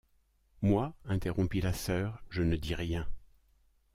[0.63, 3.07] Moi, interrompit la sœur, je ne dis rien.